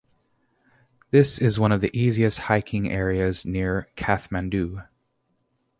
[1.11, 4.85] This is one of the easiest hiking areas near Kathmandu.